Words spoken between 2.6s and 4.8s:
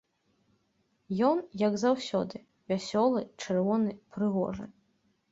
вясёлы, чырвоны, прыгожы.